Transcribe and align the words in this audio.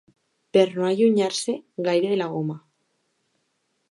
Per 0.55 0.61
no 0.77 0.85
allunyar-se 0.87 1.55
gaire 1.89 2.09
de 2.13 2.19
la 2.23 2.31
goma. 2.33 2.57